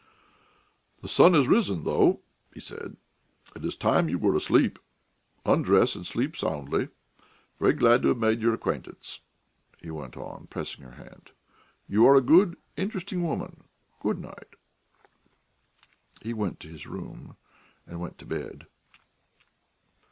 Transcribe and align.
"The 1.03 1.07
sun 1.07 1.35
has 1.35 1.47
risen, 1.47 1.83
though," 1.83 2.21
he 2.51 2.59
said. 2.59 2.97
"It 3.55 3.63
is 3.63 3.75
time 3.75 4.09
you 4.09 4.17
were 4.17 4.35
asleep. 4.35 4.79
Undress 5.45 5.93
and 5.93 6.07
sleep 6.07 6.35
soundly. 6.35 6.89
Very 7.59 7.73
glad 7.73 8.01
to 8.01 8.07
have 8.07 8.17
made 8.17 8.41
your 8.41 8.55
acquaintance," 8.55 9.19
he 9.77 9.91
went 9.91 10.17
on, 10.17 10.47
pressing 10.47 10.83
her 10.83 10.95
hand. 10.95 11.29
"You 11.87 12.07
are 12.07 12.15
a 12.15 12.21
good, 12.21 12.57
interesting 12.75 13.21
woman. 13.21 13.65
Good 13.99 14.17
night!" 14.17 14.55
He 16.21 16.33
went 16.33 16.59
to 16.61 16.67
his 16.67 16.87
room 16.87 17.35
and 17.85 17.99
went 17.99 18.17
to 18.17 18.25
bed. 18.25 18.65